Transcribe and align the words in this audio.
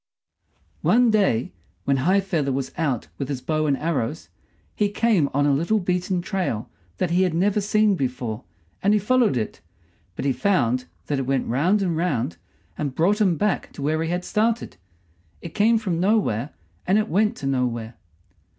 One 0.81 1.11
day, 1.11 1.51
when 1.83 1.97
High 1.97 2.21
feather 2.21 2.51
was 2.51 2.71
out 2.75 3.09
with 3.19 3.29
his 3.29 3.39
bow 3.39 3.67
and 3.67 3.77
arrows, 3.77 4.29
he 4.73 4.89
came 4.89 5.29
on 5.31 5.45
a 5.45 5.53
little 5.53 5.79
beaten 5.79 6.23
trail 6.23 6.67
that 6.97 7.11
he 7.11 7.21
had 7.21 7.35
never 7.35 7.61
seen 7.61 7.93
before, 7.93 8.43
and 8.81 8.93
he 8.95 8.99
followed 8.99 9.37
it 9.37 9.61
but 10.15 10.25
he 10.25 10.33
found 10.33 10.85
that 11.05 11.19
it 11.19 11.27
went 11.27 11.45
round 11.45 11.83
and 11.83 11.95
round 11.95 12.37
and 12.79 12.95
brought 12.95 13.21
him 13.21 13.37
back 13.37 13.71
to 13.73 13.83
where 13.83 14.01
he 14.01 14.09
had 14.09 14.25
started. 14.25 14.75
It 15.39 15.53
came 15.53 15.77
from 15.77 15.99
nowhere, 15.99 16.49
and 16.87 16.97
it 16.97 17.07
went 17.07 17.35
to 17.37 17.45
nowhere. 17.45 17.93